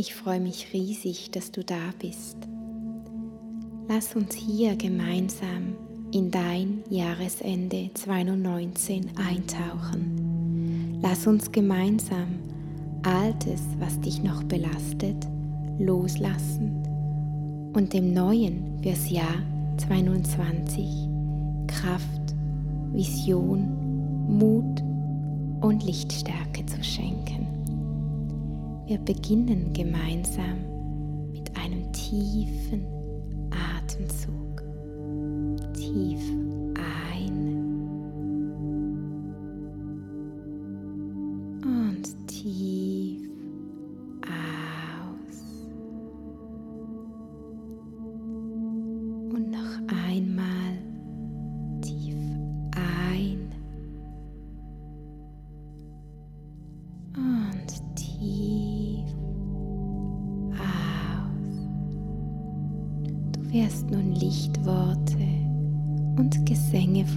[0.00, 2.36] Ich freue mich riesig, dass du da bist.
[3.88, 5.74] Lass uns hier gemeinsam
[6.12, 11.00] in dein Jahresende 2019 eintauchen.
[11.02, 12.38] Lass uns gemeinsam
[13.02, 15.26] Altes, was dich noch belastet,
[15.80, 19.42] loslassen und dem Neuen fürs Jahr
[19.78, 21.08] 2020
[21.66, 22.36] Kraft,
[22.92, 24.80] Vision, Mut
[25.60, 27.57] und Lichtstärke zu schenken.
[28.88, 32.86] Wir beginnen gemeinsam mit einem tiefen
[33.50, 34.37] Atemzug.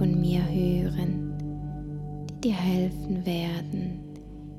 [0.00, 4.00] Von mir hören, die dir helfen werden,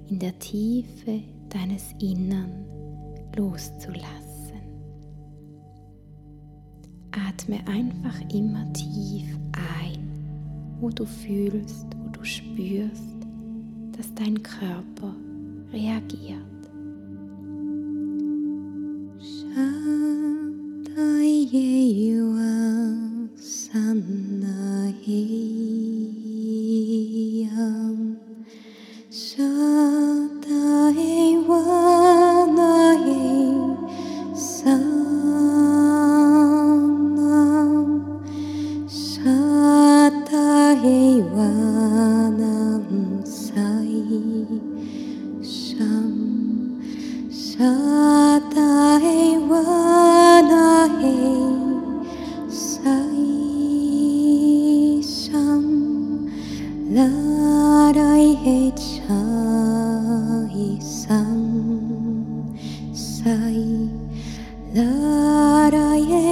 [0.08, 2.64] in der Tiefe deines Innern
[3.36, 4.61] loszulassen.
[7.09, 10.08] Atme einfach immer tief ein,
[10.80, 13.17] wo du fühlst, wo du spürst,
[13.98, 15.16] dass dein Körper
[15.73, 16.61] reagiert.
[64.73, 66.32] Lord, I hate.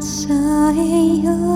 [0.00, 1.55] sa iyo.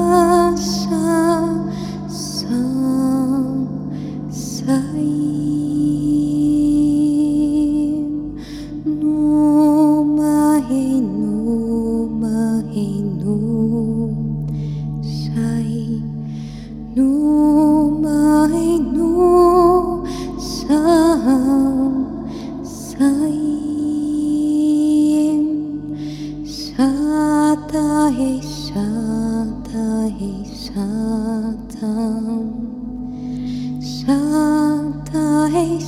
[31.80, 31.86] Sợ
[35.12, 35.78] tới.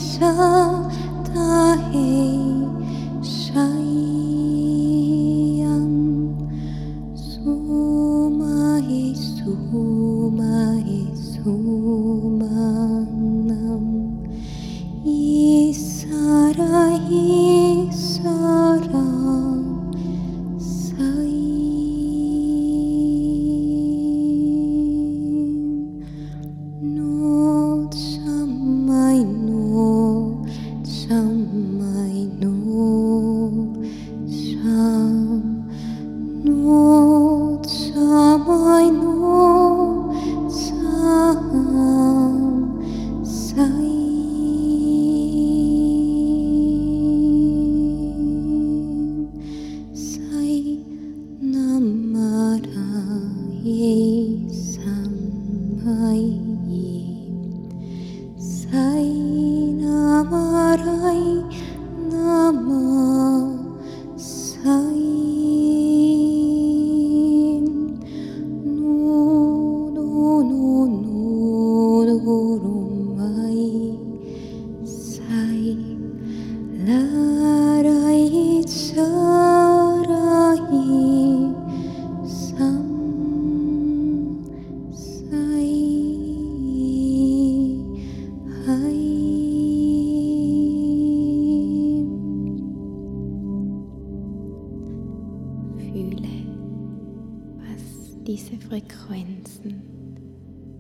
[98.73, 99.83] Frequenzen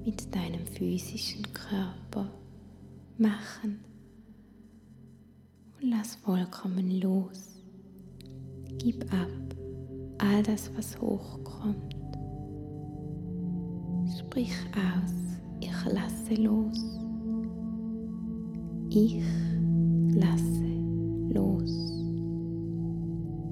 [0.05, 2.31] mit deinem physischen Körper
[3.19, 3.81] machen
[5.81, 7.61] und lass vollkommen los.
[8.79, 9.29] Gib ab
[10.19, 11.97] all das, was hochkommt.
[14.19, 15.12] Sprich aus,
[15.61, 16.79] ich lasse los.
[18.89, 19.21] Ich
[20.15, 20.65] lasse
[21.29, 22.05] los.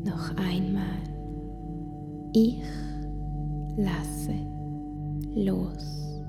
[0.05, 1.03] Noch einmal.
[2.33, 2.63] Ich
[3.83, 4.35] lasse
[5.35, 6.21] los.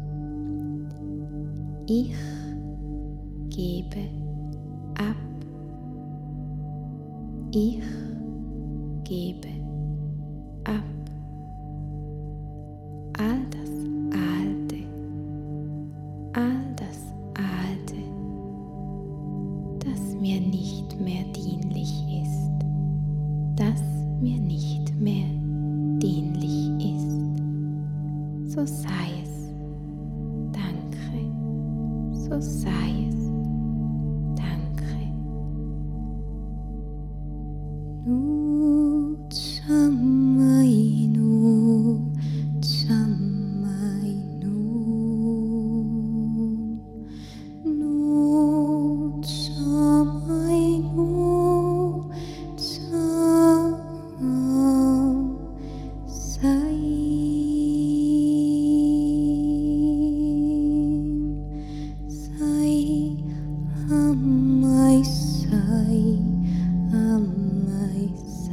[1.88, 2.15] Ich
[3.50, 4.07] gebe
[4.95, 5.15] ab.
[7.51, 7.83] Ich
[9.03, 9.61] gebe
[38.07, 38.40] Ooh.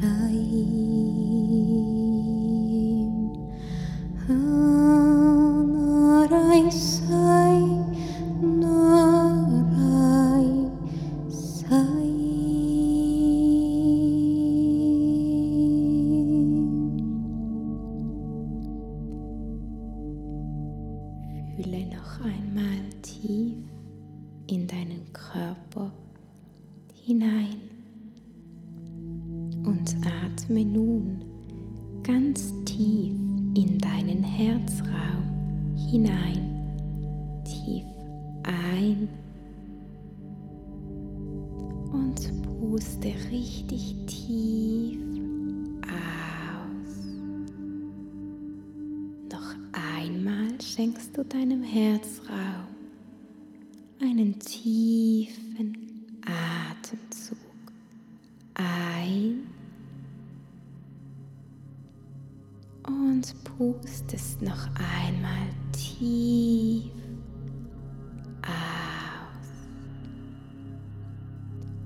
[0.08, 0.97] Sai
[34.36, 36.44] Herzraum hinein.
[37.44, 37.84] Tief
[38.44, 39.08] ein
[41.92, 44.98] und puste richtig tief
[45.82, 46.94] aus.
[49.32, 52.68] Noch einmal schenkst du deinem Herzraum
[54.00, 55.76] einen tiefen
[56.24, 57.38] Atemzug
[58.54, 59.46] ein
[62.86, 63.34] und
[64.08, 66.90] pustest noch einmal tief
[68.42, 69.48] aus.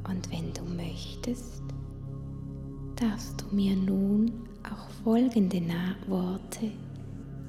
[0.09, 1.63] Und wenn du möchtest,
[2.97, 4.31] darfst du mir nun
[4.63, 5.61] auch folgende
[6.07, 6.71] Worte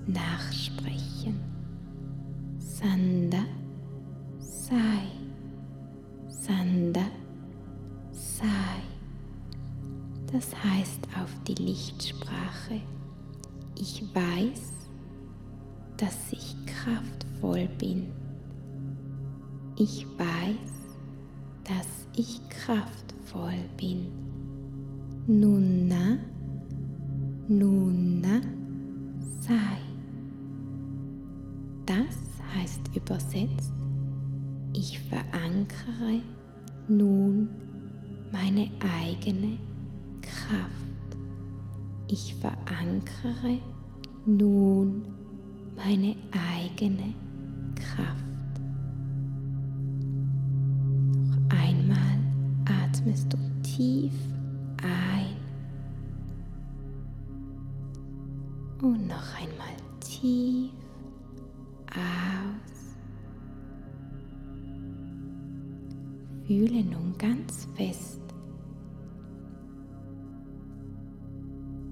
[0.07, 1.39] nachsprechen.
[2.57, 3.45] Sanda,
[4.39, 5.12] sei,
[23.43, 24.07] kraftvoll bin.
[25.27, 26.17] Nunna,
[27.47, 28.41] Nunna,
[29.39, 29.77] sei.
[31.85, 32.17] Das
[32.55, 33.73] heißt übersetzt,
[34.73, 36.21] ich verankere
[36.87, 37.49] nun
[38.31, 39.57] meine eigene
[40.21, 41.17] Kraft.
[42.07, 43.59] Ich verankere
[44.25, 45.03] nun
[45.75, 47.13] meine eigene
[47.75, 48.22] Kraft.
[53.03, 54.13] Atmest du tief
[54.81, 55.35] ein
[58.81, 60.71] und noch einmal tief
[61.89, 62.95] aus.
[66.47, 68.21] Fühle nun ganz fest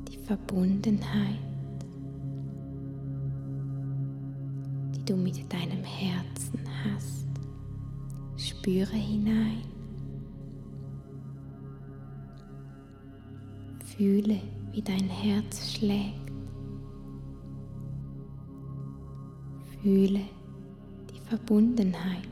[0.09, 1.39] die Verbundenheit,
[4.95, 7.27] die du mit deinem Herzen hast.
[8.37, 9.70] Spüre hinein.
[13.95, 14.39] Fühle,
[14.71, 16.31] wie dein Herz schlägt.
[19.81, 20.21] Fühle
[21.09, 22.27] die Verbundenheit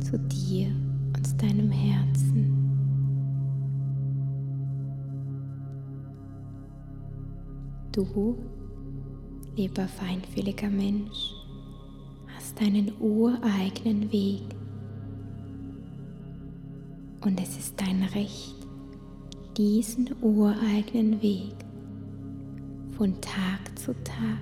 [0.00, 0.68] zu dir
[1.16, 2.66] und deinem Herzen.
[7.92, 8.36] Du,
[9.56, 11.32] lieber feinfühliger Mensch,
[12.34, 14.42] hast deinen ureigenen Weg.
[17.22, 18.55] Und es ist dein Recht,
[19.56, 21.54] diesen ureigenen Weg
[22.96, 24.38] von Tag zu Tag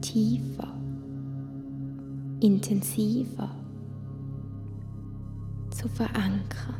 [0.00, 0.72] tiefer,
[2.40, 3.50] intensiver
[5.70, 6.74] zu verankern,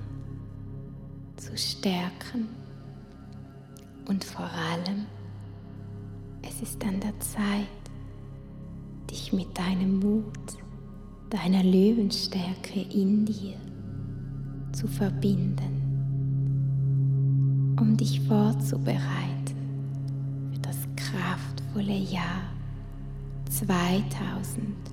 [1.37, 2.49] zu stärken.
[4.09, 5.07] Und vor allem,
[6.43, 7.67] es ist an der Zeit,
[9.11, 10.59] dich mit deinem Mut,
[11.31, 13.57] deiner Löwenstärke in dir
[14.73, 15.82] zu verbinden,
[17.83, 19.57] um dich vorzubereiten
[20.53, 22.43] für das kraftvolle Jahr
[23.51, 24.93] 2020.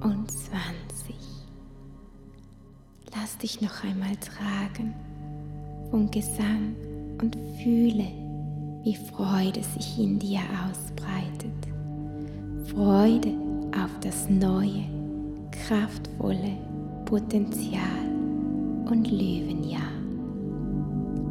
[0.00, 1.14] 20.
[3.12, 4.94] Lass dich noch einmal tragen
[5.90, 6.76] vom Gesang
[7.20, 8.06] und fühle,
[8.84, 11.50] wie Freude sich in dir ausbreitet.
[12.66, 13.32] Freude
[13.82, 14.84] auf das neue,
[15.50, 16.56] kraftvolle
[17.04, 17.80] Potenzial
[18.88, 19.95] und Löwenjahr.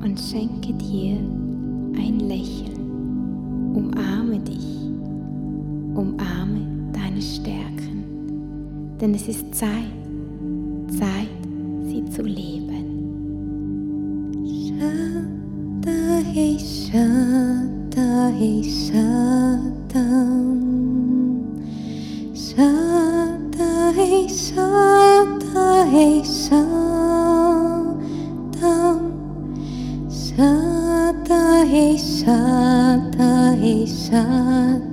[0.05, 1.17] Und schenke dir
[1.97, 3.73] ein Lächeln.
[3.75, 4.65] Umarme dich.
[5.95, 6.61] Umarme
[6.93, 7.95] deine Stärken
[8.99, 9.93] denn es ist Zeit,
[10.97, 11.27] Zeit,
[11.83, 12.73] sie zu leben.
[14.45, 20.05] Shata hey Shata hey Shata
[22.33, 23.95] Shata
[31.75, 33.53] Santa,
[33.85, 34.84] Santa.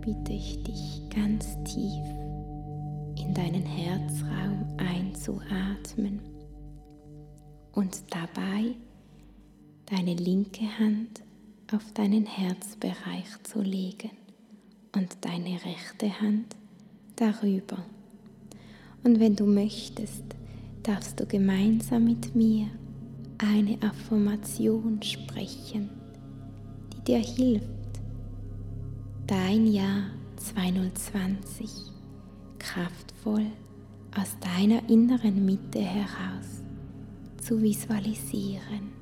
[0.00, 2.04] Bitte ich dich ganz tief
[3.16, 6.20] in deinen Herzraum einzuatmen
[7.72, 8.74] und dabei
[9.86, 11.22] deine linke Hand
[11.72, 14.10] auf deinen Herzbereich zu legen
[14.96, 16.56] und deine rechte Hand
[17.14, 17.84] darüber.
[19.04, 20.24] Und wenn du möchtest,
[20.82, 22.66] darfst du gemeinsam mit mir
[23.38, 25.90] eine Affirmation sprechen,
[27.10, 27.66] dir hilft,
[29.26, 30.04] dein Jahr
[30.36, 31.68] 2020
[32.60, 33.46] kraftvoll
[34.16, 36.62] aus deiner inneren Mitte heraus
[37.42, 38.92] zu visualisieren.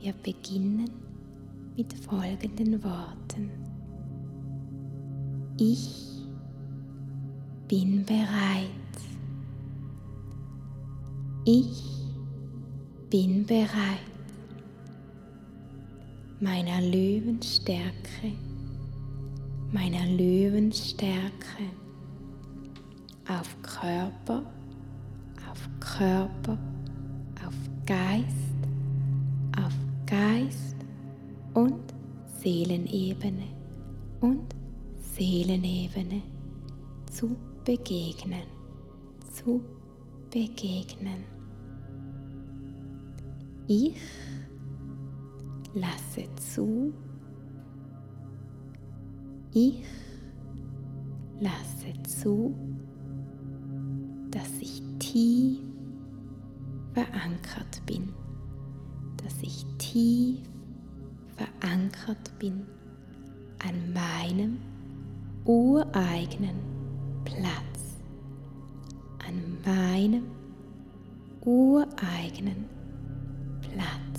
[0.00, 0.90] Wir beginnen
[1.76, 3.50] mit folgenden Worten.
[5.60, 6.24] Ich
[7.68, 8.96] bin bereit.
[11.44, 11.84] Ich
[13.10, 14.09] bin bereit
[16.40, 18.32] meiner Löwenstärke,
[19.72, 21.64] meiner Löwenstärke
[23.28, 24.42] auf Körper,
[25.50, 26.58] auf Körper,
[27.46, 27.54] auf
[27.84, 28.26] Geist,
[29.62, 29.74] auf
[30.06, 30.76] Geist
[31.52, 31.82] und
[32.42, 33.46] Seelenebene
[34.20, 34.54] und
[34.98, 36.22] Seelenebene
[37.12, 38.44] zu begegnen,
[39.34, 39.62] zu
[40.30, 41.24] begegnen.
[43.66, 43.94] Ich
[45.74, 46.92] lasse zu,
[49.52, 49.84] ich
[51.40, 52.54] lasse zu,
[54.30, 55.58] dass ich tief
[56.92, 58.12] verankert bin,
[59.22, 60.38] dass ich tief
[61.36, 62.66] verankert bin
[63.64, 64.58] an meinem
[65.44, 66.58] ureigenen
[67.24, 67.98] Platz,
[69.26, 70.24] an meinem
[71.44, 72.66] ureigenen
[73.60, 74.09] Platz.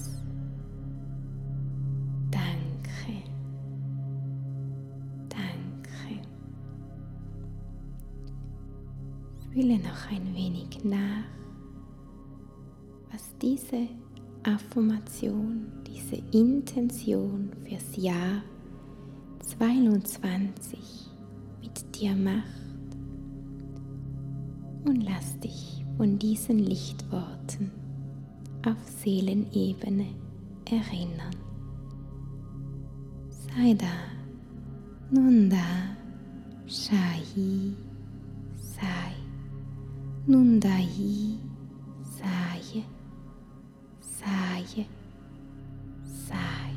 [9.61, 11.23] Fühle noch ein wenig nach,
[13.11, 13.87] was diese
[14.41, 18.41] Affirmation, diese Intention fürs Jahr
[19.45, 20.79] 22
[21.61, 22.43] mit dir macht.
[24.83, 27.69] Und lass dich von diesen Lichtworten
[28.65, 30.07] auf Seelenebene
[30.65, 31.35] erinnern.
[33.29, 33.93] Sei da,
[35.11, 35.95] nun da,
[36.65, 37.75] Shahi.
[40.27, 40.87] Nundai
[42.03, 42.83] Saye
[43.99, 44.85] Saye
[46.03, 46.71] Sei.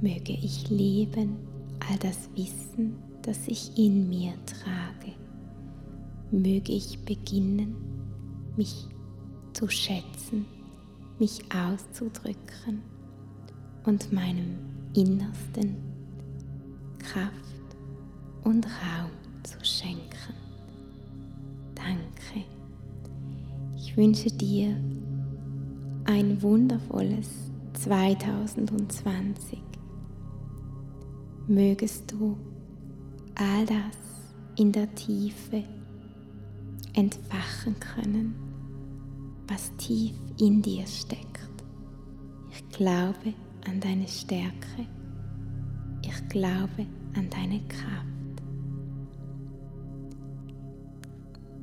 [0.00, 1.36] Möge ich leben
[1.78, 5.12] all das Wissen, das ich in mir trage.
[6.32, 7.76] Möge ich beginnen,
[8.56, 8.88] mich
[9.52, 10.46] zu schätzen,
[11.20, 12.82] mich auszudrücken
[13.84, 14.58] und meinem
[14.94, 15.76] Innersten
[16.98, 17.76] Kraft
[18.42, 19.12] und Raum
[19.44, 20.41] zu schenken.
[23.92, 24.74] Ich wünsche dir
[26.04, 27.28] ein wundervolles
[27.74, 29.58] 2020.
[31.46, 32.38] Mögest du
[33.34, 35.62] all das in der Tiefe
[36.94, 38.34] entfachen können,
[39.46, 41.50] was tief in dir steckt.
[42.50, 43.34] Ich glaube
[43.68, 44.86] an deine Stärke.
[46.00, 48.06] Ich glaube an deine Kraft.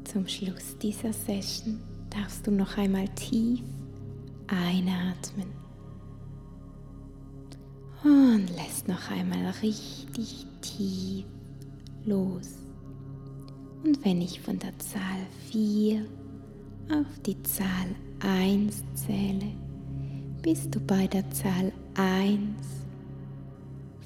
[0.04, 1.80] Zum Schluss dieser Session
[2.10, 3.62] darfst du noch einmal tief
[4.48, 5.48] einatmen
[8.04, 11.26] und lässt noch einmal richtig tief
[12.06, 12.50] los.
[13.84, 16.06] Und wenn ich von der Zahl 4
[16.92, 19.52] auf die Zahl 1 zähle,
[20.42, 22.40] bist du bei der Zahl 1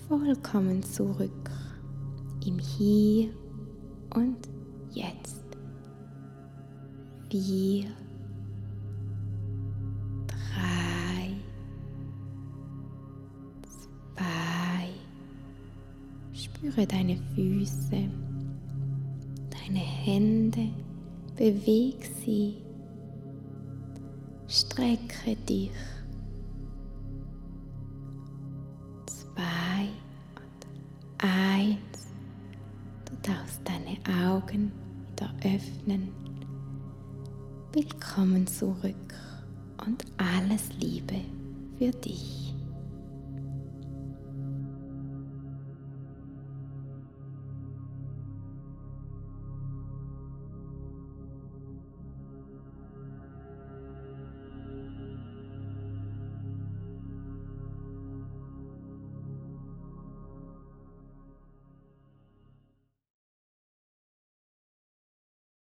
[0.08, 1.49] vollkommen zurück
[2.45, 3.30] im Hier
[4.13, 4.38] und
[4.91, 5.43] Jetzt.
[7.32, 7.86] 4,
[16.73, 18.09] spüre deine Füße,
[19.49, 20.69] deine Hände,
[21.36, 22.55] beweg sie,
[24.47, 25.69] strecke dich.
[29.05, 29.88] Zwei
[30.36, 30.67] und
[31.19, 32.07] eins.
[33.05, 33.97] Du darfst deine
[34.31, 34.71] Augen
[35.12, 36.09] wieder öffnen.
[37.71, 39.13] Willkommen zurück
[39.86, 41.21] und alles Liebe
[41.77, 42.52] für dich.